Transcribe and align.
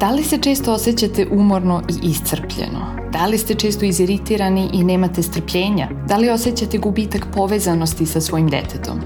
Da 0.00 0.10
li 0.10 0.22
se 0.22 0.38
često 0.38 0.72
osjećate 0.72 1.26
umorno 1.32 1.82
i 1.88 2.08
iscrpljeno? 2.08 3.10
Da 3.12 3.26
li 3.26 3.38
ste 3.38 3.54
često 3.54 3.84
iziritirani 3.84 4.68
i 4.72 4.84
nemate 4.84 5.22
strpljenja? 5.22 5.88
Da 6.08 6.16
li 6.16 6.30
osjećate 6.30 6.78
gubitak 6.78 7.26
povezanosti 7.34 8.06
sa 8.06 8.20
svojim 8.20 8.48
detetom? 8.48 9.00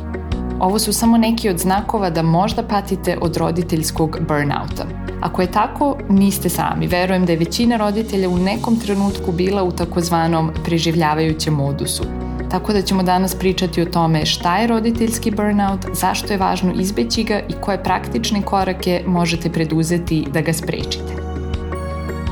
Ovo 0.60 0.78
su 0.78 0.92
samo 0.92 1.18
neki 1.18 1.48
od 1.48 1.58
znakova 1.58 2.10
da 2.10 2.22
možda 2.22 2.62
patite 2.62 3.18
od 3.20 3.36
roditeljskog 3.36 4.18
burnouta. 4.28 4.86
Ako 5.20 5.42
je 5.42 5.52
tako, 5.52 5.96
niste 6.08 6.48
sami. 6.48 6.86
Verujem 6.86 7.26
da 7.26 7.32
je 7.32 7.38
većina 7.38 7.76
roditelja 7.76 8.28
u 8.28 8.38
nekom 8.38 8.76
trenutku 8.80 9.32
bila 9.32 9.62
u 9.62 9.72
takozvanom 9.72 10.50
preživljavajućem 10.64 11.54
modusu. 11.54 12.23
Tako 12.54 12.72
da 12.72 12.82
ćemo 12.82 13.02
danas 13.02 13.34
pričati 13.34 13.82
o 13.82 13.84
tome 13.84 14.26
šta 14.26 14.58
je 14.58 14.66
roditeljski 14.66 15.30
burnout, 15.30 15.86
zašto 15.92 16.32
je 16.32 16.38
važno 16.38 16.72
izbeći 16.80 17.22
ga 17.22 17.38
i 17.48 17.52
koje 17.60 17.82
praktične 17.82 18.42
korake 18.42 19.02
možete 19.06 19.50
preduzeti 19.50 20.26
da 20.32 20.40
ga 20.40 20.52
sprečite. 20.52 21.16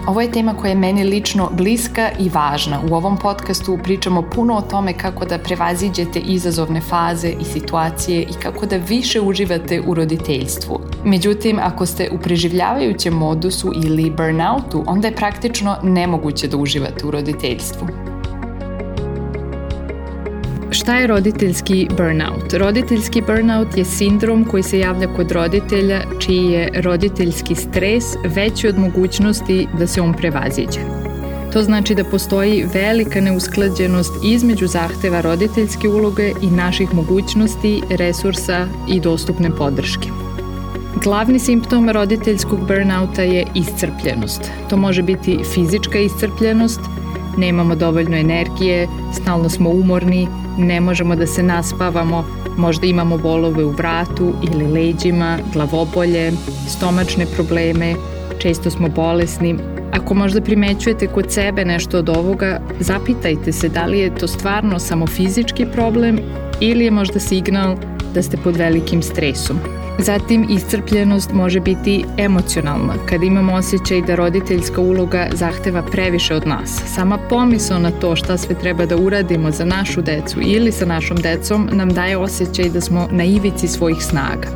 Ovo 0.06 0.20
je 0.20 0.32
tema 0.32 0.54
koja 0.54 0.68
je 0.68 0.76
meni 0.76 1.04
lično 1.04 1.48
bliska 1.52 2.10
i 2.18 2.28
važna. 2.28 2.80
U 2.90 2.94
ovom 2.94 3.16
podcastu 3.16 3.78
pričamo 3.82 4.22
puno 4.22 4.54
o 4.54 4.60
tome 4.60 4.92
kako 4.92 5.24
da 5.24 5.38
prevaziđete 5.38 6.20
izazovne 6.20 6.80
faze 6.80 7.28
i 7.40 7.44
situacije 7.44 8.22
i 8.22 8.34
kako 8.42 8.66
da 8.66 8.76
više 8.76 9.20
uživate 9.20 9.80
u 9.86 9.94
roditeljstvu. 9.94 10.80
Međutim, 11.04 11.58
ako 11.62 11.86
ste 11.86 12.10
u 12.12 12.18
preživljavajućem 12.18 13.14
modusu 13.14 13.72
ili 13.84 14.10
burnoutu, 14.10 14.84
onda 14.86 15.08
je 15.08 15.16
praktično 15.16 15.76
nemoguće 15.82 16.48
da 16.48 16.56
uživate 16.56 17.06
u 17.06 17.10
roditeljstvu. 17.10 18.11
Šta 20.92 20.98
je 20.98 21.06
roditeljski 21.06 21.88
burnout? 21.96 22.52
Roditeljski 22.52 23.22
burnout 23.22 23.76
je 23.76 23.84
sindrom 23.84 24.44
koji 24.44 24.62
se 24.62 24.78
javlja 24.78 25.06
kod 25.16 25.30
roditelja 25.30 26.02
čiji 26.18 26.44
je 26.44 26.70
roditeljski 26.82 27.54
stres 27.54 28.04
veći 28.24 28.68
od 28.68 28.78
mogućnosti 28.78 29.68
da 29.78 29.86
se 29.86 30.00
on 30.00 30.12
prevaziđe. 30.12 30.80
To 31.52 31.62
znači 31.62 31.94
da 31.94 32.04
postoji 32.04 32.66
velika 32.74 33.20
neusklađenost 33.20 34.12
između 34.24 34.66
zahteva 34.66 35.20
roditeljske 35.20 35.88
uloge 35.88 36.32
i 36.42 36.50
naših 36.50 36.94
mogućnosti, 36.94 37.82
resursa 37.90 38.66
i 38.88 39.00
dostupne 39.00 39.50
podrške. 39.50 40.08
Glavni 41.02 41.38
simptom 41.38 41.90
roditeljskog 41.90 42.66
burnouta 42.68 43.22
je 43.22 43.46
iscrpljenost. 43.54 44.50
To 44.70 44.76
može 44.76 45.02
biti 45.02 45.38
fizička 45.54 45.98
iscrpljenost, 45.98 46.80
nemamo 47.36 47.74
dovoljno 47.74 48.16
energije, 48.16 48.88
stalno 49.12 49.48
smo 49.48 49.70
umorni, 49.70 50.28
ne 50.58 50.80
možemo 50.80 51.16
da 51.16 51.26
se 51.26 51.42
naspavamo, 51.42 52.24
možda 52.56 52.86
imamo 52.86 53.18
bolove 53.18 53.64
u 53.64 53.70
vratu 53.70 54.32
ili 54.42 54.72
leđima, 54.72 55.38
glavobolje, 55.52 56.32
stomačne 56.68 57.26
probleme, 57.26 57.94
često 58.38 58.70
smo 58.70 58.88
bolesni. 58.88 59.56
Ako 59.92 60.14
možda 60.14 60.40
primećujete 60.40 61.06
kod 61.06 61.32
sebe 61.32 61.64
nešto 61.64 61.98
od 61.98 62.08
ovoga, 62.08 62.60
zapitajte 62.80 63.52
se 63.52 63.68
da 63.68 63.86
li 63.86 63.98
je 63.98 64.14
to 64.14 64.28
stvarno 64.28 64.78
samo 64.78 65.06
fizički 65.06 65.66
problem 65.66 66.18
ili 66.60 66.84
je 66.84 66.90
možda 66.90 67.20
signal 67.20 67.76
da 68.14 68.22
ste 68.22 68.36
pod 68.36 68.56
velikim 68.56 69.02
stresom. 69.02 69.81
Zatim, 69.98 70.46
iscrpljenost 70.50 71.32
može 71.32 71.60
biti 71.60 72.04
emocionalna, 72.18 72.94
kad 73.08 73.22
imamo 73.22 73.54
osjećaj 73.54 74.02
da 74.02 74.14
roditeljska 74.14 74.80
uloga 74.80 75.28
zahteva 75.32 75.82
previše 75.82 76.34
od 76.34 76.46
nas. 76.46 76.82
Sama 76.94 77.18
pomisao 77.30 77.78
na 77.78 77.90
to 77.90 78.16
šta 78.16 78.36
sve 78.36 78.54
treba 78.54 78.86
da 78.86 78.96
uradimo 78.96 79.50
za 79.50 79.64
našu 79.64 80.02
decu 80.02 80.40
ili 80.42 80.72
sa 80.72 80.86
našom 80.86 81.16
decom 81.16 81.68
nam 81.72 81.88
daje 81.88 82.16
osjećaj 82.16 82.68
da 82.68 82.80
smo 82.80 83.08
na 83.10 83.24
ivici 83.24 83.68
svojih 83.68 84.02
snaga. 84.02 84.48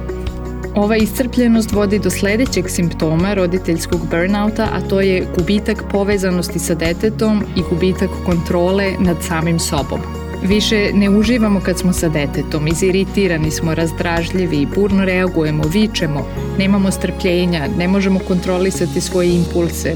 Ova 0.75 0.97
iscrpljenost 0.97 1.73
vodi 1.73 1.99
do 1.99 2.11
sledećeg 2.11 2.69
simptoma 2.69 3.35
roditeljskog 3.35 4.01
burnouta, 4.11 4.69
a 4.73 4.81
to 4.81 5.01
je 5.01 5.27
gubitak 5.39 5.85
povezanosti 5.93 6.59
sa 6.59 6.75
detetom 6.75 7.45
i 7.57 7.63
gubitak 7.71 8.11
kontrole 8.27 8.93
nad 8.99 9.17
samim 9.23 9.59
sobom. 9.59 10.26
Više 10.49 10.91
ne 10.95 11.11
uživamo 11.11 11.61
kad 11.61 11.79
smo 11.79 11.93
sa 11.93 12.09
detetom, 12.09 12.69
iziritirani 12.69 13.51
smo, 13.51 13.75
razdražljivi, 13.75 14.67
burno 14.75 15.05
reagujemo, 15.05 15.63
vičemo, 15.73 16.27
nemamo 16.59 16.91
strpljenja, 16.91 17.69
ne 17.79 17.89
možemo 17.89 18.21
kontrolisati 18.29 19.01
svoje 19.01 19.35
impulse. 19.35 19.95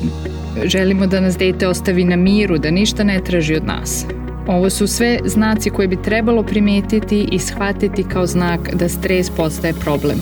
Želimo 0.64 1.06
da 1.06 1.20
nas 1.20 1.36
dete 1.36 1.68
ostavi 1.68 2.04
na 2.04 2.16
miru, 2.16 2.58
da 2.58 2.70
ništa 2.70 3.04
ne 3.04 3.20
traži 3.24 3.54
od 3.54 3.64
nas. 3.64 4.06
Ovo 4.46 4.70
su 4.70 4.86
sve 4.86 5.18
znaci 5.24 5.70
koje 5.70 5.88
bi 5.88 6.02
trebalo 6.02 6.42
primetiti 6.42 7.28
i 7.32 7.38
shvatiti 7.38 8.04
kao 8.04 8.26
znak 8.26 8.74
da 8.74 8.88
stres 8.88 9.30
postaje 9.30 9.72
problem. 9.72 10.18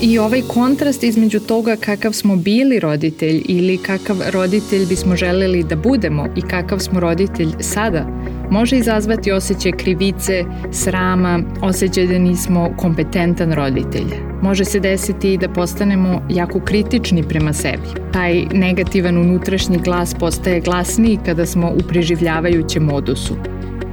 I 0.00 0.18
ovaj 0.18 0.42
kontrast 0.48 1.02
između 1.02 1.40
toga 1.40 1.76
kakav 1.76 2.12
smo 2.12 2.36
bili 2.36 2.80
roditelj 2.80 3.42
ili 3.48 3.78
kakav 3.78 4.16
roditelj 4.32 4.86
bismo 4.86 5.16
želeli 5.16 5.62
da 5.62 5.76
budemo 5.76 6.26
i 6.36 6.42
kakav 6.42 6.78
smo 6.78 7.00
roditelj 7.00 7.50
sada– 7.60 8.06
može 8.52 8.76
izazvati 8.76 9.32
osjećaj 9.32 9.72
krivice, 9.72 10.44
srama, 10.72 11.40
osjećaj 11.62 12.06
da 12.06 12.18
nismo 12.18 12.70
kompetentan 12.76 13.52
roditelj. 13.52 14.14
Može 14.42 14.64
se 14.64 14.80
desiti 14.80 15.32
i 15.32 15.38
da 15.38 15.48
postanemo 15.48 16.22
jako 16.28 16.60
kritični 16.60 17.22
prema 17.22 17.52
sebi. 17.52 17.88
Taj 18.12 18.44
negativan 18.52 19.18
unutrašnji 19.18 19.78
glas 19.78 20.14
postaje 20.14 20.60
glasniji 20.60 21.18
kada 21.26 21.46
smo 21.46 21.70
u 21.70 21.78
preživljavajućem 21.88 22.82
modusu. 22.82 23.36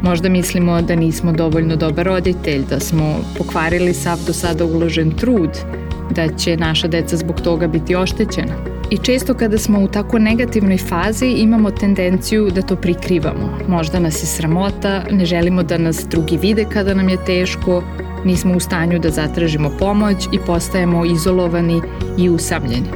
Možda 0.02 0.30
mislimo 0.30 0.82
da 0.82 0.96
nismo 0.96 1.32
dovoljno 1.32 1.76
dobar 1.76 2.06
roditelj, 2.06 2.62
da 2.70 2.80
smo 2.80 3.16
pokvarili 3.38 3.94
sav 3.94 4.18
do 4.28 4.34
sada 4.34 4.66
uložen 4.66 5.12
trud, 5.12 5.50
da 6.10 6.28
će 6.28 6.58
naša 6.58 6.88
deca 6.88 7.18
zbog 7.18 7.42
toga 7.42 7.68
biti 7.68 7.96
oštećena. 7.96 8.54
I 8.90 8.98
često 8.98 9.34
kada 9.34 9.58
smo 9.58 9.80
u 9.80 9.88
tako 9.88 10.20
negativnoj 10.20 10.78
fazi 10.78 11.26
imamo 11.26 11.72
tendenciju 11.72 12.50
da 12.50 12.62
to 12.62 12.76
prikrivamo. 12.76 13.58
Možda 13.68 14.00
nas 14.00 14.24
je 14.24 14.28
sramota, 14.28 15.04
ne 15.12 15.26
želimo 15.26 15.64
da 15.64 15.78
nas 15.78 16.08
drugi 16.10 16.38
vide 16.38 16.66
kada 16.74 16.94
nam 16.94 17.10
je 17.10 17.26
teško, 17.26 17.84
nismo 18.26 18.56
u 18.56 18.60
stanju 18.60 19.00
da 19.00 19.10
zatražimo 19.10 19.72
pomoć 19.80 20.26
i 20.32 20.40
postajemo 20.46 21.06
izolovani 21.06 21.82
i 22.18 22.30
usamljeni. 22.30 22.90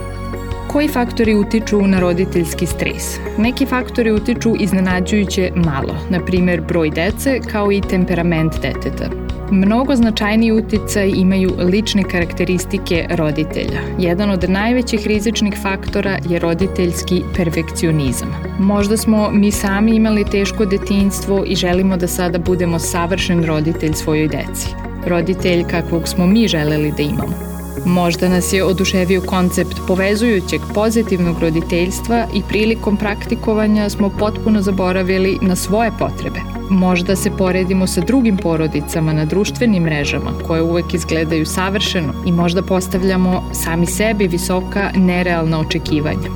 Koji 0.67 0.87
faktori 0.87 1.35
utiču 1.35 1.81
na 1.81 1.99
roditeljski 1.99 2.65
stres? 2.65 3.17
Neki 3.37 3.65
faktori 3.65 4.11
utiču 4.11 4.55
iznenađujuće 4.59 5.51
malo, 5.55 5.95
na 6.09 6.19
primer 6.25 6.61
broj 6.61 6.89
dece 6.89 7.39
kao 7.51 7.71
i 7.71 7.81
temperament 7.81 8.53
deteta. 8.61 9.32
Mnogo 9.53 9.95
značajniji 9.95 10.51
uticaj 10.51 11.09
imaju 11.15 11.51
lične 11.57 12.03
karakteristike 12.03 13.07
roditelja. 13.09 13.79
Jedan 13.99 14.29
od 14.29 14.49
najvećih 14.49 15.07
rizičnih 15.07 15.53
faktora 15.61 16.17
je 16.29 16.39
roditeljski 16.39 17.21
perfekcionizam. 17.35 18.29
Možda 18.59 18.97
smo 18.97 19.29
mi 19.31 19.51
sami 19.51 19.95
imali 19.95 20.25
teško 20.25 20.65
detinjstvo 20.65 21.43
i 21.47 21.55
želimo 21.55 21.97
da 21.97 22.07
sada 22.07 22.39
budemo 22.39 22.79
savršen 22.79 23.45
roditelj 23.45 23.93
svojoj 23.93 24.27
deci. 24.27 24.67
Roditelj 25.07 25.63
kakvog 25.63 26.07
smo 26.07 26.27
mi 26.27 26.47
želeli 26.47 26.93
da 26.97 27.03
imamo. 27.03 27.52
Možda 27.85 28.29
nas 28.29 28.53
je 28.53 28.63
oduševio 28.63 29.21
koncept 29.21 29.77
povezujućeg 29.87 30.61
pozitivnog 30.73 31.39
roditeljstva 31.39 32.25
i 32.33 32.41
prilikom 32.49 32.97
praktikovanja 32.97 33.89
smo 33.89 34.09
potpuno 34.19 34.61
zaboravili 34.61 35.37
na 35.41 35.55
svoje 35.55 35.91
potrebe– 35.99 36.39
Možda 36.69 37.15
se 37.15 37.31
poredimo 37.37 37.87
sa 37.87 38.01
drugim 38.01 38.37
porodicama 38.37 39.13
na 39.13 39.25
društvenim 39.25 39.83
mrežama 39.83 40.31
koje 40.47 40.61
uvek 40.61 40.93
izgledaju 40.93 41.45
savršeno 41.45 42.13
i 42.25 42.31
možda 42.31 42.61
postavljamo 42.61 43.43
sami 43.51 43.85
sebi 43.85 44.27
visoka 44.27 44.91
nerealna 44.95 45.59
očekivanja. 45.59 46.29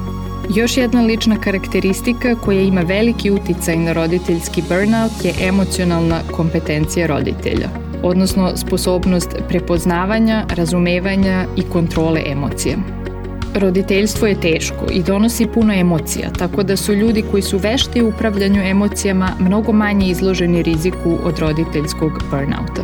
Još 0.55 0.77
jedna 0.77 1.01
lična 1.01 1.35
karakteristika 1.41 2.35
koja 2.35 2.61
ima 2.61 2.81
veliki 2.81 3.31
uticaj 3.31 3.77
na 3.77 3.93
roditeljski 3.93 4.63
burnout 4.69 5.25
je 5.25 5.33
emocionalna 5.47 6.19
kompetencija 6.31 7.07
roditelja, 7.07 7.69
odnosno 8.03 8.57
sposobnost 8.57 9.35
prepoznavanja, 9.47 10.45
razumevanja 10.55 11.45
i 11.55 11.61
kontrole 11.61 12.21
emocija. 12.25 12.77
Roditeljstvo 13.55 14.27
je 14.27 14.41
teško 14.41 14.85
i 14.91 15.03
donosi 15.03 15.47
puno 15.53 15.73
emocija, 15.73 16.29
tako 16.37 16.63
da 16.63 16.75
su 16.77 16.93
ljudi 16.93 17.23
koji 17.31 17.43
su 17.43 17.57
vešti 17.57 18.01
u 18.01 18.09
upravljanju 18.09 18.61
emocijama 18.61 19.29
mnogo 19.39 19.71
manje 19.71 20.07
izloženi 20.07 20.63
riziku 20.63 21.17
od 21.23 21.39
roditeljskog 21.39 22.11
burnouta. 22.31 22.83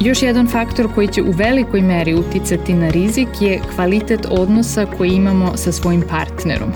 Još 0.00 0.22
jedan 0.22 0.48
faktor 0.48 0.88
koji 0.94 1.08
će 1.08 1.22
u 1.22 1.30
velikoj 1.30 1.82
meri 1.82 2.14
uticati 2.14 2.74
na 2.74 2.90
rizik 2.90 3.28
je 3.40 3.60
kvalitet 3.74 4.26
odnosa 4.30 4.86
koji 4.98 5.10
imamo 5.10 5.56
sa 5.56 5.72
svojim 5.72 6.02
partnerom. 6.10 6.68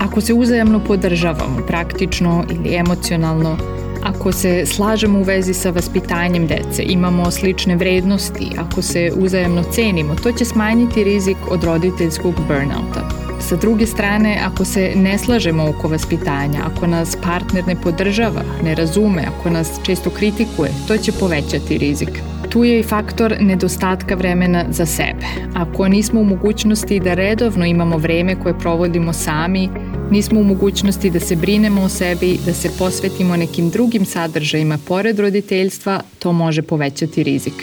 Ako 0.00 0.20
se 0.20 0.34
uzajamno 0.34 0.80
podržavamo, 0.80 1.66
praktično 1.66 2.44
ili 2.50 2.76
emocionalno, 2.76 3.56
ako 4.02 4.32
se 4.32 4.66
slažemo 4.66 5.18
u 5.18 5.22
vezi 5.22 5.54
sa 5.54 5.70
vaspitanjem 5.70 6.46
dece, 6.46 6.82
imamo 6.82 7.30
slične 7.30 7.76
vrednosti, 7.76 8.50
ako 8.58 8.82
se 8.82 9.12
uzajamno 9.16 9.62
cenimo, 9.62 10.14
to 10.14 10.32
će 10.32 10.44
smanjiti 10.44 11.04
rizik 11.04 11.36
od 11.50 11.64
roditeljskog 11.64 12.34
burnouta. 12.48 13.08
Sa 13.40 13.56
druge 13.56 13.86
strane, 13.86 14.40
ako 14.44 14.64
se 14.64 14.92
ne 14.96 15.18
slažemo 15.18 15.68
oko 15.68 15.88
vaspitanja, 15.88 16.60
ako 16.64 16.86
nas 16.86 17.16
partner 17.22 17.66
ne 17.66 17.76
podržava, 17.76 18.42
ne 18.62 18.74
razume, 18.74 19.24
ako 19.26 19.50
nas 19.50 19.70
često 19.82 20.10
kritikuje, 20.10 20.70
to 20.88 20.96
će 20.96 21.12
povećati 21.12 21.78
rizik. 21.78 22.31
Tu 22.52 22.64
je 22.64 22.80
i 22.80 22.82
faktor 22.82 23.36
nedostatka 23.40 24.14
vremena 24.14 24.64
za 24.70 24.86
sebe. 24.86 25.26
Ako 25.54 25.88
nismo 25.88 26.20
u 26.20 26.24
mogućnosti 26.24 27.00
da 27.00 27.14
redovno 27.14 27.66
imamo 27.66 27.96
vreme 27.96 28.40
koje 28.40 28.58
provodimo 28.58 29.12
sami, 29.12 29.68
nismo 30.10 30.40
u 30.40 30.44
mogućnosti 30.44 31.10
da 31.10 31.20
se 31.20 31.36
brinemo 31.36 31.82
o 31.82 31.88
sebi, 31.88 32.38
da 32.46 32.52
se 32.52 32.70
posvetimo 32.78 33.36
nekim 33.36 33.70
drugim 33.70 34.04
sadržajima 34.04 34.78
pored 34.88 35.18
roditeljstva, 35.18 36.00
to 36.18 36.32
može 36.32 36.62
povećati 36.62 37.22
rizik. 37.22 37.54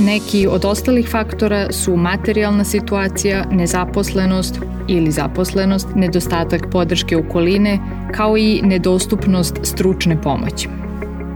Neki 0.00 0.46
od 0.46 0.64
ostalih 0.64 1.08
faktora 1.08 1.72
su 1.72 1.96
materijalna 1.96 2.64
situacija, 2.64 3.44
nezaposlenost 3.50 4.60
ili 4.88 5.10
zaposlenost, 5.10 5.88
nedostatak 5.94 6.62
podrške 6.72 7.16
okoline, 7.16 7.78
kao 8.14 8.36
i 8.36 8.60
nedostupnost 8.62 9.54
stručne 9.62 10.22
pomoći. 10.22 10.68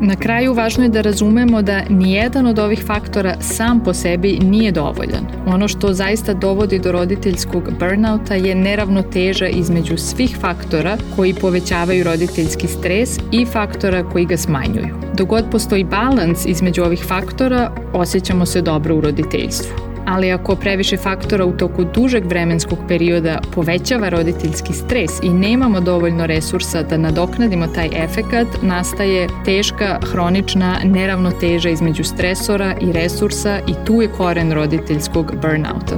Na 0.02 0.16
kraju 0.16 0.52
važno 0.54 0.84
je 0.84 0.88
da 0.88 1.00
razumemo 1.00 1.62
da 1.62 1.82
nijedan 1.88 2.46
od 2.46 2.58
ovih 2.58 2.84
faktora 2.86 3.34
sam 3.40 3.80
po 3.84 3.94
sebi 3.94 4.38
nije 4.42 4.72
dovoljan. 4.72 5.26
Ono 5.46 5.68
što 5.68 5.92
zaista 5.92 6.34
dovodi 6.34 6.78
do 6.78 6.92
roditeljskog 6.92 7.62
burnouta 7.80 8.34
je 8.34 8.54
neravnoteža 8.54 9.46
između 9.46 9.96
svih 9.96 10.36
faktora 10.40 10.96
koji 11.16 11.34
povećavaju 11.34 12.04
roditeljski 12.04 12.66
stres 12.66 13.18
i 13.32 13.46
faktora 13.46 14.08
koji 14.10 14.24
ga 14.24 14.36
smanjuju. 14.36 14.94
Dogod 15.16 15.44
postoji 15.50 15.84
balans 15.84 16.46
između 16.46 16.82
ovih 16.82 17.04
faktora, 17.04 17.72
osjećamo 17.92 18.46
se 18.46 18.62
dobro 18.62 18.96
u 18.96 19.00
roditeljstvu 19.00 19.89
ali 20.10 20.32
ako 20.32 20.56
previše 20.56 20.96
faktora 20.96 21.44
u 21.44 21.52
toku 21.52 21.84
dužeg 21.84 22.26
vremenskog 22.26 22.78
perioda 22.88 23.40
povećava 23.54 24.08
roditeljski 24.08 24.72
stres 24.72 25.10
i 25.22 25.28
nemamo 25.28 25.80
dovoljno 25.80 26.26
resursa 26.26 26.82
da 26.82 26.96
nadoknadimo 26.96 27.66
taj 27.66 27.88
efekat, 27.92 28.46
nastaje 28.62 29.28
teška, 29.44 29.98
hronična 30.02 30.76
neravnoteža 30.84 31.68
između 31.68 32.04
stresora 32.04 32.74
i 32.80 32.92
resursa 32.92 33.60
i 33.66 33.74
tu 33.86 34.02
je 34.02 34.08
koren 34.08 34.52
roditeljskog 34.52 35.32
burnouta. 35.42 35.96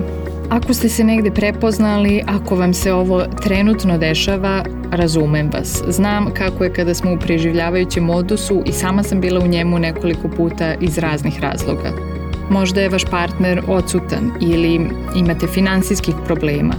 Ako 0.51 0.75
ste 0.75 0.89
se 0.89 1.05
negde 1.05 1.31
prepoznali, 1.31 2.23
ako 2.27 2.57
vam 2.57 2.75
se 2.75 2.93
ovo 2.93 3.25
trenutno 3.43 3.99
dešava, 3.99 4.65
razumem 4.91 5.51
vas. 5.53 5.83
Znam 5.89 6.31
kako 6.35 6.65
je 6.65 6.73
kada 6.73 6.95
smo 6.95 7.13
u 7.13 7.19
preživljavajućem 7.19 8.05
modusu 8.05 8.63
i 8.67 8.73
sama 8.73 9.03
sam 9.03 9.21
bila 9.21 9.45
u 9.45 9.47
njemu 9.49 9.79
nekoliko 9.79 10.29
puta 10.29 10.75
iz 10.81 10.99
raznih 10.99 11.41
razloga. 11.41 12.12
Možda 12.51 12.81
je 12.81 12.89
vaš 12.89 13.05
partner 13.05 13.63
odsutan 13.69 14.33
ili 14.41 14.91
imate 15.17 15.47
finansijskih 15.47 16.15
problema 16.27 16.75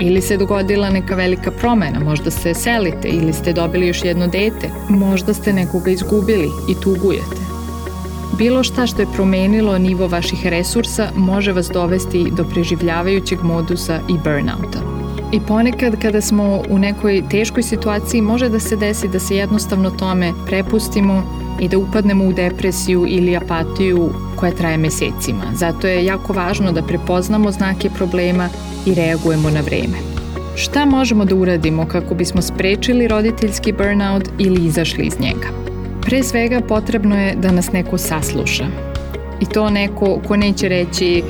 ili 0.00 0.20
se 0.20 0.36
dogodila 0.36 0.90
neka 0.90 1.14
velika 1.14 1.50
promena, 1.50 2.00
možda 2.00 2.30
se 2.30 2.54
selite 2.54 3.08
ili 3.08 3.32
ste 3.32 3.52
dobili 3.52 3.86
još 3.86 4.04
jedno 4.04 4.26
dete, 4.26 4.70
možda 4.88 5.34
ste 5.34 5.52
nekoga 5.52 5.90
izgubili 5.90 6.50
i 6.68 6.74
tugujete. 6.80 7.44
Bilo 8.38 8.62
šta 8.62 8.86
što 8.86 9.02
je 9.02 9.12
promenilo 9.14 9.78
nivo 9.78 10.06
vaših 10.06 10.46
resursa 10.46 11.08
može 11.16 11.52
vas 11.52 11.68
dovesti 11.68 12.30
do 12.36 12.44
preživljavajućeg 12.44 13.42
modusa 13.42 14.00
i 14.08 14.12
burnouta. 14.24 15.03
I 15.34 15.40
ponekad 15.40 16.02
kada 16.02 16.20
smo 16.20 16.62
u 16.70 16.78
nekoj 16.78 17.22
teškoj 17.30 17.62
situaciji 17.62 18.20
može 18.22 18.48
da 18.48 18.60
se 18.60 18.76
desi 18.76 19.08
da 19.08 19.18
se 19.20 19.36
jednostavno 19.36 19.90
tome 19.90 20.32
prepustimo 20.46 21.22
i 21.60 21.68
da 21.68 21.78
upadnemo 21.78 22.24
u 22.24 22.32
depresiju 22.32 23.04
ili 23.08 23.36
apatiju 23.36 24.10
koja 24.36 24.52
traje 24.52 24.76
mesecima. 24.76 25.44
Zato 25.54 25.86
je 25.86 26.04
jako 26.04 26.32
važno 26.32 26.72
da 26.72 26.82
prepoznamo 26.82 27.52
znake 27.52 27.90
problema 27.90 28.48
i 28.86 28.94
reagujemo 28.94 29.50
na 29.50 29.60
vreme. 29.60 29.98
Šta 30.56 30.84
možemo 30.84 31.24
da 31.24 31.34
uradimo 31.34 31.86
kako 31.86 32.14
bismo 32.14 32.42
sprečili 32.42 33.08
roditeljski 33.08 33.72
burnout 33.72 34.28
ili 34.38 34.66
izašli 34.66 35.04
iz 35.04 35.20
njega? 35.20 35.48
Pre 36.02 36.22
svega 36.22 36.60
potrebno 36.68 37.20
je 37.20 37.34
da 37.34 37.52
nas 37.52 37.72
neko 37.72 37.98
sasluša. 37.98 38.66
I 39.40 39.46
to 39.46 39.70
neko 39.70 40.20
ko 40.28 40.36
neće 40.36 40.68
reći 40.68 41.22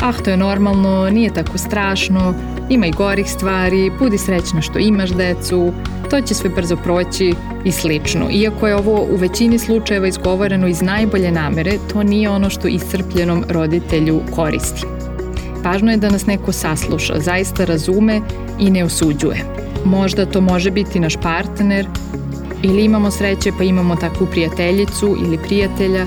ah 0.00 0.14
to 0.24 0.30
je 0.30 0.36
normalno, 0.36 1.10
nije 1.10 1.34
tako 1.34 1.58
strašno, 1.58 2.34
ima 2.70 2.86
i 2.86 2.90
gorih 2.90 3.30
stvari, 3.30 3.90
budi 3.98 4.18
srećna 4.18 4.62
što 4.62 4.78
imaš 4.78 5.10
decu, 5.10 5.72
to 6.10 6.20
će 6.20 6.34
sve 6.34 6.50
brzo 6.50 6.76
proći 6.76 7.34
i 7.64 7.72
slično. 7.72 8.26
Iako 8.30 8.68
je 8.68 8.76
ovo 8.76 9.06
u 9.10 9.16
većini 9.16 9.58
slučajeva 9.58 10.06
izgovoreno 10.06 10.68
iz 10.68 10.82
najbolje 10.82 11.32
namere, 11.32 11.78
to 11.92 12.02
nije 12.02 12.30
ono 12.30 12.50
što 12.50 12.68
iscrpljenom 12.68 13.44
roditelju 13.48 14.20
koristi. 14.34 14.86
Važno 15.64 15.90
je 15.90 15.96
da 15.96 16.10
nas 16.10 16.26
neko 16.26 16.52
sasluša, 16.52 17.20
zaista 17.20 17.64
razume 17.64 18.20
i 18.58 18.70
ne 18.70 18.84
osuđuje. 18.84 19.44
Možda 19.84 20.26
to 20.26 20.40
može 20.40 20.70
biti 20.70 21.00
naš 21.00 21.16
partner, 21.16 21.86
ili 22.62 22.84
imamo 22.84 23.10
sreće 23.10 23.52
pa 23.58 23.64
imamo 23.64 23.96
takvu 23.96 24.26
prijateljicu 24.26 25.16
ili 25.24 25.38
prijatelja, 25.38 26.06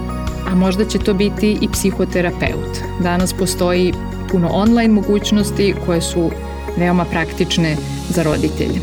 a 0.50 0.56
možda 0.56 0.86
će 0.86 1.00
to 1.00 1.14
biti 1.14 1.58
i 1.62 1.68
psihoterapeut. 1.68 2.78
Danas 3.04 3.34
postoji 3.34 3.94
puno 4.32 4.50
online 4.52 4.94
mogućnosti 4.94 5.76
koje 5.86 6.02
su 6.02 6.32
veoma 6.78 7.06
praktične 7.06 7.76
za 8.10 8.24
roditelje. 8.24 8.80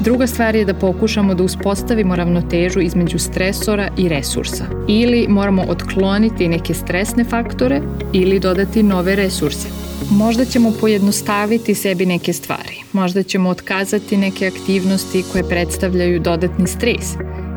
Druga 0.00 0.26
stvar 0.26 0.56
je 0.56 0.64
da 0.64 0.74
pokušamo 0.74 1.34
da 1.34 1.42
uspostavimo 1.42 2.16
ravnotežu 2.16 2.80
između 2.80 3.18
stresora 3.18 3.88
i 3.96 4.08
resursa. 4.08 4.64
Ili 4.88 5.26
moramo 5.28 5.62
otkloniti 5.68 6.48
neke 6.48 6.74
stresne 6.74 7.24
faktore 7.24 7.80
ili 8.12 8.40
dodati 8.40 8.82
nove 8.82 9.16
resurse. 9.16 9.68
Možda 10.10 10.44
ćemo 10.44 10.72
pojednostaviti 10.80 11.74
sebi 11.74 12.06
neke 12.06 12.32
stvari. 12.32 12.82
Možda 12.92 13.22
ćemo 13.22 13.50
otkazati 13.50 14.16
neke 14.16 14.46
aktivnosti 14.46 15.24
koje 15.32 15.48
predstavljaju 15.48 16.20
dodatni 16.20 16.66
stres. 16.66 17.16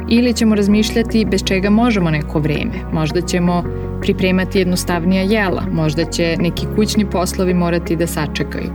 Ili 0.09 0.33
ćemo 0.33 0.55
razmišljati 0.55 1.25
bez 1.25 1.43
čega 1.43 1.69
možemo 1.69 2.09
neko 2.09 2.39
vreme. 2.39 2.73
Možda 2.93 3.21
ćemo 3.21 3.63
pripremati 4.01 4.59
jednostavnija 4.59 5.23
jela. 5.23 5.63
Možda 5.71 6.05
će 6.05 6.35
neki 6.39 6.65
kućni 6.75 7.09
poslovi 7.09 7.53
morati 7.53 7.95
da 7.95 8.07
sačekaju. 8.07 8.71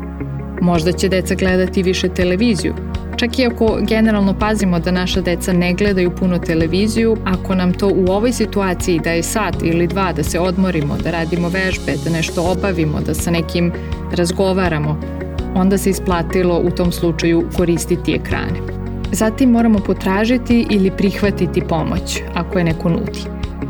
Možda 0.60 0.92
će 0.92 1.08
deca 1.08 1.34
gledati 1.34 1.82
više 1.82 2.08
televiziju 2.08 2.74
Čak 3.20 3.38
i 3.38 3.46
ako 3.46 3.78
generalno 3.88 4.34
pazimo 4.38 4.78
da 4.78 4.90
naša 4.90 5.20
deca 5.20 5.52
ne 5.52 5.74
gledaju 5.74 6.10
puno 6.10 6.38
televiziju, 6.38 7.16
ako 7.24 7.54
nam 7.54 7.72
to 7.72 7.88
u 7.88 8.06
ovoj 8.12 8.32
situaciji 8.32 9.00
da 9.04 9.10
je 9.10 9.22
sat 9.22 9.56
ili 9.62 9.86
dva 9.86 10.12
da 10.12 10.22
se 10.22 10.40
odmorimo, 10.40 10.96
da 11.04 11.10
radimo 11.10 11.48
vežbe, 11.48 11.94
da 12.04 12.10
nešto 12.10 12.42
obavimo, 12.42 13.00
da 13.00 13.14
sa 13.14 13.30
nekim 13.30 13.72
razgovaramo, 14.12 15.00
onda 15.54 15.78
se 15.78 15.90
isplatilo 15.90 16.60
u 16.64 16.70
tom 16.70 16.92
slučaju 16.92 17.44
koristiti 17.56 18.14
ekrane. 18.14 18.79
Zatim 19.12 19.50
moramo 19.50 19.78
potražiti 19.78 20.66
ili 20.70 20.90
prihvatiti 20.90 21.60
pomoć 21.60 22.20
ako 22.34 22.58
je 22.58 22.64
neko 22.64 22.88
nudi. 22.88 23.20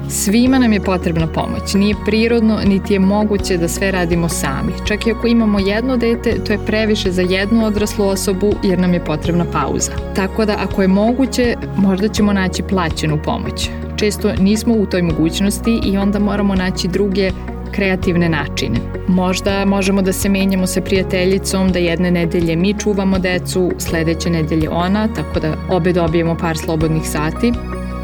Svima 0.08 0.58
nam 0.58 0.72
je 0.72 0.80
potrebna 0.80 1.26
pomoć. 1.26 1.74
Nije 1.74 1.94
prirodno, 2.06 2.58
niti 2.64 2.92
je 2.92 2.98
moguće 2.98 3.56
da 3.56 3.68
sve 3.68 3.90
radimo 3.90 4.28
sami. 4.28 4.72
Čak 4.86 5.06
i 5.06 5.10
ako 5.10 5.26
imamo 5.26 5.58
jedno 5.58 5.96
dete, 5.96 6.44
to 6.46 6.52
je 6.52 6.66
previše 6.66 7.12
za 7.12 7.22
jednu 7.22 7.66
odraslu 7.66 8.06
osobu 8.06 8.52
jer 8.62 8.78
nam 8.78 8.94
je 8.94 9.04
potrebna 9.04 9.44
pauza. 9.52 9.92
Tako 10.16 10.44
da 10.44 10.56
ako 10.58 10.82
je 10.82 10.88
moguće, 10.88 11.56
možda 11.76 12.08
ćemo 12.08 12.32
naći 12.32 12.62
plaćenu 12.62 13.18
pomoć. 13.24 13.70
Često 13.96 14.32
nismo 14.38 14.74
u 14.74 14.86
toj 14.86 15.02
mogućnosti 15.02 15.80
i 15.84 15.98
onda 15.98 16.18
moramo 16.18 16.54
naći 16.54 16.88
druge 16.88 17.30
kreativne 17.72 18.28
načine. 18.28 18.78
Možda 19.08 19.64
možemo 19.64 20.02
da 20.02 20.12
se 20.12 20.28
menjamo 20.28 20.66
sa 20.66 20.80
prijateljicom, 20.80 21.72
da 21.72 21.78
jedne 21.78 22.10
nedelje 22.10 22.56
mi 22.56 22.74
čuvamo 22.78 23.18
decu, 23.18 23.70
sledeće 23.78 24.30
nedelje 24.30 24.70
ona, 24.70 25.08
tako 25.08 25.40
da 25.40 25.54
obe 25.70 25.92
dobijemo 25.92 26.36
par 26.36 26.58
slobodnih 26.58 27.08
sati 27.08 27.52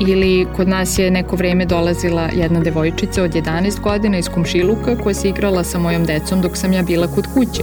Ili 0.01 0.47
kod 0.57 0.69
nas 0.69 0.99
je 0.99 1.11
neko 1.11 1.37
vreme 1.37 1.65
dolazila 1.65 2.29
jedna 2.33 2.61
devojčica 2.61 3.23
od 3.23 3.31
11 3.31 3.81
godina 3.81 4.19
iz 4.19 4.29
Komšiluka 4.29 4.97
koja 5.03 5.15
se 5.15 5.29
igrala 5.29 5.65
sa 5.65 5.79
mojom 5.79 6.05
decom 6.05 6.41
dok 6.41 6.57
sam 6.57 6.73
ja 6.73 6.83
bila 6.83 7.07
kod 7.07 7.25
kuće. 7.35 7.63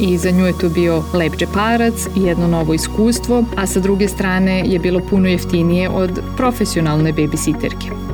I 0.00 0.18
za 0.18 0.30
nju 0.30 0.46
je 0.46 0.58
to 0.60 0.68
bio 0.68 1.02
lep 1.14 1.32
džeparac 1.36 2.06
i 2.16 2.22
jedno 2.22 2.46
novo 2.46 2.74
iskustvo, 2.74 3.44
a 3.56 3.66
sa 3.66 3.80
druge 3.80 4.08
strane 4.08 4.62
je 4.66 4.78
bilo 4.78 5.00
puno 5.10 5.28
jeftinije 5.28 5.88
od 5.88 6.20
profesionalne 6.36 7.12
babysitterke. 7.12 8.11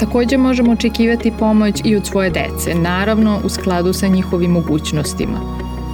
Takođe 0.00 0.36
možemo 0.36 0.72
očekivati 0.72 1.32
pomoć 1.38 1.80
i 1.84 1.96
od 1.96 2.06
svoje 2.06 2.30
dece, 2.30 2.74
naravno 2.74 3.40
u 3.44 3.48
skladu 3.48 3.92
sa 3.92 4.08
njihovim 4.08 4.50
mogućnostima. 4.50 5.40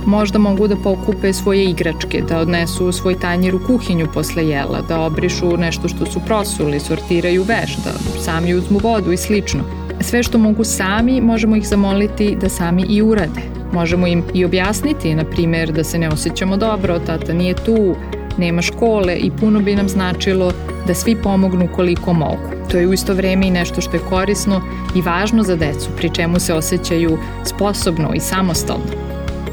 Možda 0.06 0.38
mogu 0.38 0.68
da 0.68 0.76
pokupe 0.76 1.32
svoje 1.32 1.64
igračke, 1.64 2.22
da 2.28 2.38
odnesu 2.38 2.92
svoj 2.92 3.18
tanjir 3.20 3.54
u 3.54 3.60
kuhinju 3.66 4.06
posle 4.14 4.48
jela, 4.48 4.80
da 4.88 5.00
obrišu 5.00 5.56
nešto 5.56 5.88
što 5.88 6.06
su 6.06 6.20
prosuli, 6.26 6.80
sortiraju 6.80 7.42
veš, 7.42 7.76
da 7.76 8.20
sami 8.20 8.54
uzmu 8.54 8.78
vodu 8.78 9.12
i 9.12 9.16
slično. 9.16 9.60
Sve 10.00 10.22
što 10.22 10.38
mogu 10.38 10.64
sami, 10.64 11.20
možemo 11.20 11.56
ih 11.56 11.68
zamoliti 11.68 12.36
da 12.40 12.48
sami 12.48 12.82
i 12.88 13.02
urade. 13.02 13.40
Možemo 13.72 14.06
im 14.06 14.22
i 14.34 14.44
objasniti, 14.44 15.14
na 15.14 15.24
primjer, 15.24 15.72
da 15.72 15.84
se 15.84 15.98
ne 15.98 16.08
osjećamo 16.08 16.56
dobro, 16.56 16.98
tata 16.98 17.32
nije 17.32 17.54
tu, 17.54 17.94
nema 18.38 18.62
škole 18.62 19.16
i 19.16 19.30
puno 19.30 19.60
bi 19.60 19.76
nam 19.76 19.88
značilo 19.88 20.52
da 20.86 20.94
svi 20.94 21.16
pomognu 21.22 21.68
koliko 21.76 22.12
mogu. 22.12 22.56
To 22.70 22.78
je 22.78 22.86
u 22.86 22.92
isto 22.92 23.14
vreme 23.14 23.46
i 23.46 23.50
nešto 23.50 23.80
što 23.80 23.96
je 23.96 24.02
korisno 24.08 24.60
i 24.94 25.02
važno 25.02 25.42
za 25.42 25.56
decu, 25.56 25.88
pri 25.96 26.10
čemu 26.14 26.40
se 26.40 26.54
osjećaju 26.54 27.18
sposobno 27.44 28.14
i 28.14 28.20
samostalno. 28.20 29.06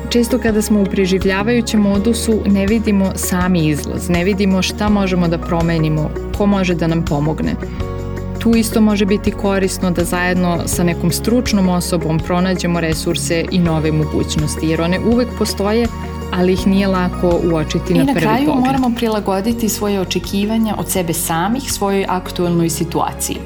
Često 0.10 0.40
kada 0.40 0.62
smo 0.62 0.82
u 0.82 0.86
preživljavajućem 0.86 1.82
modusu 1.82 2.40
ne 2.46 2.68
vidimo 2.68 3.12
sami 3.16 3.68
izlaz, 3.68 4.10
ne 4.10 4.24
vidimo 4.24 4.62
šta 4.62 4.90
možemo 4.90 5.28
da 5.28 5.38
promenimo, 5.38 6.10
ko 6.38 6.46
može 6.46 6.76
da 6.76 6.88
nam 6.88 7.06
pomogne. 7.06 7.56
Tu 8.40 8.56
isto 8.56 8.82
može 8.82 9.06
biti 9.06 9.32
korisno 9.32 9.92
da 9.92 10.04
zajedno 10.04 10.60
sa 10.66 10.84
nekom 10.84 11.12
stručnom 11.12 11.70
osobom 11.70 12.20
pronađemo 12.20 12.80
resurse 12.80 13.46
i 13.52 13.60
nove 13.60 13.92
mogućnosti, 13.92 14.68
jer 14.68 14.82
one 14.82 15.00
uvek 15.00 15.28
postoje, 15.38 15.88
ali 16.34 16.54
ih 16.54 16.68
nije 16.68 16.88
lako 16.88 17.40
uočiti 17.52 17.94
na 17.94 18.06
prvi 18.06 18.06
pogled. 18.06 18.24
I 18.24 18.26
na 18.26 18.36
kraju 18.36 18.54
moramo 18.66 18.92
prilagoditi 18.96 19.70
svoje 19.70 20.02
očekivanja 20.02 20.76
od 20.78 20.90
sebe 20.90 21.14
samih 21.14 21.74
svojoj 21.74 22.06
aktuelnoj 22.10 22.70
situaciji. 22.70 23.38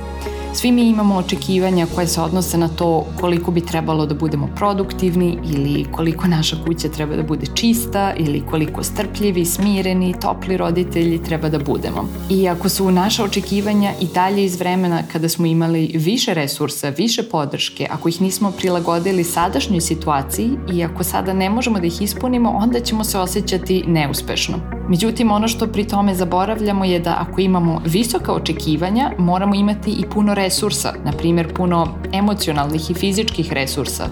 Svi 0.54 0.72
mi 0.72 0.90
imamo 0.90 1.16
očekivanja 1.16 1.88
koje 1.96 2.08
se 2.08 2.22
odnose 2.22 2.58
na 2.58 2.68
to 2.68 3.06
koliko 3.20 3.52
bi 3.52 3.62
trebalo 3.62 4.06
da 4.06 4.16
budemo 4.16 4.50
produktivni 4.56 5.38
ili 5.46 5.86
koliko 5.92 6.28
naša 6.28 6.56
kuća 6.66 6.90
treba 6.90 7.16
da 7.16 7.24
bude 7.24 7.46
čista 7.56 8.14
ili 8.18 8.44
koliko 8.50 8.84
strpljivi, 8.84 9.46
smireni, 9.46 10.14
topli 10.22 10.58
roditelji 10.58 11.24
treba 11.24 11.50
da 11.50 11.60
budemo. 11.60 12.10
I 12.30 12.48
ako 12.50 12.70
su 12.70 12.92
naša 12.92 13.24
očekivanja 13.24 13.94
i 14.02 14.08
dalje 14.14 14.46
iz 14.46 14.60
vremena 14.60 15.04
kada 15.12 15.30
smo 15.30 15.46
imali 15.46 15.92
više 15.96 16.34
resursa, 16.34 16.90
više 16.90 17.24
podrške, 17.24 17.88
ako 17.92 18.10
ih 18.10 18.22
nismo 18.22 18.52
prilagodili 18.52 19.24
sadašnjoj 19.24 19.82
situaciji 19.82 20.50
i 20.74 20.84
ako 20.84 21.04
sada 21.04 21.34
ne 21.34 21.50
možemo 21.50 21.80
da 21.80 21.86
ih 21.86 22.02
ispunimo, 22.02 22.50
onda 22.50 22.80
ćemo 22.80 23.04
se 23.04 23.20
osjećati 23.20 23.84
neuspešno. 23.88 24.77
Međutim, 24.90 25.32
ono 25.32 25.48
što 25.48 25.68
pri 25.68 25.84
tome 25.88 26.16
zaboravljamo 26.16 26.86
je 26.86 27.00
da 27.00 27.16
ako 27.20 27.42
imamo 27.42 27.82
visoka 27.86 28.34
očekivanja, 28.34 29.12
moramo 29.18 29.56
imati 29.56 29.92
i 29.92 30.06
puno 30.14 30.34
resursa, 30.34 30.94
na 31.06 31.12
primjer 31.12 31.54
puno 31.54 31.88
emocionalnih 32.14 32.92
i 32.92 32.94
fizičkih 32.94 33.54
resursa. 33.54 34.08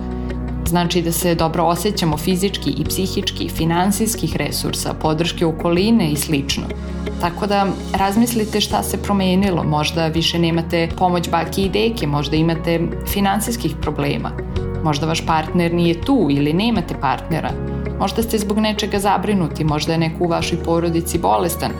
Znači 0.67 1.01
da 1.01 1.12
se 1.12 1.36
dobro 1.36 1.63
osjećamo 1.63 2.17
fizički 2.17 2.70
i 2.70 2.84
psihički, 2.86 3.50
finansijskih 3.50 4.36
resursa, 4.36 4.94
podrške 4.94 5.46
okoline 5.46 6.12
i 6.12 6.15
slično. 6.15 6.63
Tako 7.22 7.48
da 7.48 7.67
razmislite 7.94 8.62
šta 8.62 8.84
se 8.84 9.03
promenilo, 9.03 9.63
možda 9.63 10.08
više 10.08 10.39
nemate 10.39 10.89
pomoć 10.98 11.29
bake 11.29 11.62
i 11.62 11.70
deke, 11.70 12.08
možda 12.08 12.36
imate 12.36 12.79
finansijskih 13.08 13.75
problema, 13.82 14.32
možda 14.84 15.08
vaš 15.08 15.25
partner 15.25 15.74
nije 15.74 16.01
tu 16.01 16.27
ili 16.32 16.53
nemate 16.53 16.96
partnera, 17.01 17.51
Možda 18.00 18.24
ste 18.24 18.38
zbog 18.38 18.60
nečega 18.60 19.00
zabrinuti, 19.00 19.64
možda 19.64 19.92
je 19.92 19.98
neko 19.98 20.24
u 20.24 20.28
vašoj 20.28 20.64
porodici 20.64 21.18
bolestan 21.18 21.72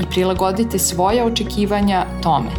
i 0.00 0.06
prilagodite 0.10 0.78
svoje 0.78 1.24
očekivanja 1.24 2.06
tome. 2.22 2.50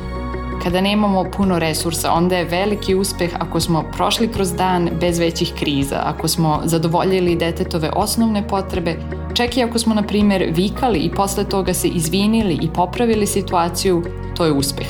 Kada 0.64 0.82
nemamo 0.82 1.24
puno 1.38 1.60
resursa, 1.60 2.12
onda 2.14 2.38
je 2.38 2.46
veliki 2.46 2.96
uspeh 2.96 3.30
ako 3.40 3.60
smo 3.60 3.84
prošli 3.96 4.28
kroz 4.28 4.54
dan 4.54 4.90
bez 5.00 5.20
većih 5.20 5.54
kriza, 5.60 6.02
ako 6.06 6.28
smo 6.28 6.62
zadovoljili 6.64 7.36
detetove 7.36 7.90
osnovne 7.96 8.48
potrebe, 8.48 8.96
čak 9.34 9.58
i 9.58 9.64
ako 9.64 9.80
smo, 9.80 9.94
na 9.94 10.04
primer, 10.04 10.52
vikali 10.56 11.00
i 11.00 11.12
posle 11.12 11.44
toga 11.44 11.74
se 11.74 11.88
izvinili 11.88 12.60
i 12.62 12.70
popravili 12.74 13.28
situaciju, 13.28 14.04
to 14.36 14.46
je 14.46 14.52
uspeh. 14.52 14.88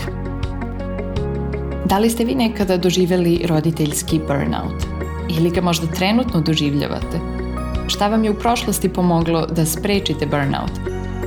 Da 1.85 1.97
li 1.97 2.09
ste 2.09 2.25
vi 2.25 2.35
nekada 2.35 2.77
doživeli 2.77 3.41
roditeljski 3.47 4.19
burnout? 4.27 4.83
Ili 5.37 5.49
ga 5.49 5.61
možda 5.61 5.87
trenutno 5.87 6.41
doživljavate? 6.41 7.40
Šta 7.91 8.07
vam 8.07 8.23
je 8.23 8.31
u 8.31 8.39
prošlosti 8.39 8.89
pomoglo 8.89 9.45
da 9.45 9.65
sprečite 9.65 10.25
burnout. 10.25 10.71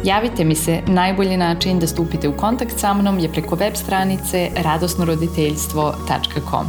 Javite 0.05 0.45
mi 0.45 0.55
se, 0.55 0.81
najbolji 0.87 1.37
način 1.37 1.79
da 1.79 1.87
stupite 1.87 2.29
u 2.29 2.37
kontakt 2.37 2.79
sa 2.79 2.95
mnom 2.95 3.19
je 3.19 3.33
preko 3.33 3.57
web 3.57 3.77
stranice 3.77 4.51
radosnoroditeljstvo.com. 4.57 6.67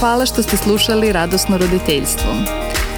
Hvala 0.00 0.26
što 0.26 0.42
ste 0.42 0.56
slušali 0.56 1.12
Radosno 1.12 1.58
roditeljstvo. 1.58 2.63